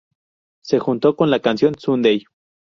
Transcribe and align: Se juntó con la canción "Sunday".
Se 0.63 0.79
juntó 0.79 1.15
con 1.15 1.29
la 1.29 1.41
canción 1.41 1.75
"Sunday". 1.77 2.23